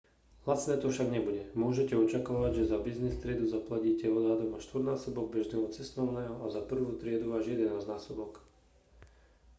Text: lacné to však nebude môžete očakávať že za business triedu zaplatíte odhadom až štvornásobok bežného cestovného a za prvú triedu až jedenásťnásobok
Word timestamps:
lacné 0.49 0.75
to 0.81 0.87
však 0.93 1.07
nebude 1.15 1.41
môžete 1.63 1.93
očakávať 2.05 2.51
že 2.57 2.69
za 2.73 2.77
business 2.87 3.21
triedu 3.23 3.45
zaplatíte 3.55 4.05
odhadom 4.17 4.49
až 4.57 4.61
štvornásobok 4.67 5.25
bežného 5.35 5.67
cestovného 5.77 6.35
a 6.43 6.49
za 6.55 6.61
prvú 6.71 6.91
triedu 7.01 7.27
až 7.37 7.43
jedenásťnásobok 7.53 8.31